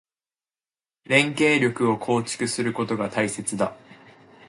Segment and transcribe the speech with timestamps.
[1.05, 3.75] 連携力を構築することが大切だ。